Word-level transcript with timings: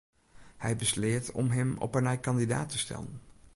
Hy 0.63 0.73
besleat 0.75 1.31
om 1.39 1.47
him 1.57 1.71
op 1.85 1.93
'e 1.95 2.01
nij 2.01 2.19
kandidaat 2.19 2.69
te 2.69 2.77
stellen. 2.77 3.19